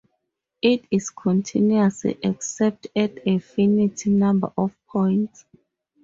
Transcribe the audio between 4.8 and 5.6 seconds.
points.